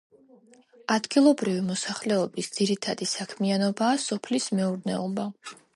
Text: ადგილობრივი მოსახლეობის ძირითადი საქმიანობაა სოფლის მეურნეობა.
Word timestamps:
ადგილობრივი 0.95 1.59
მოსახლეობის 1.67 2.49
ძირითადი 2.57 3.09
საქმიანობაა 3.13 4.03
სოფლის 4.07 4.53
მეურნეობა. 4.61 5.33